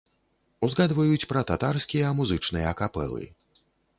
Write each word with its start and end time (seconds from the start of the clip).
Узгадваюць 0.67 1.27
пра 1.33 1.43
татарскія 1.51 2.13
музычныя 2.21 2.75
капэлы. 2.83 3.23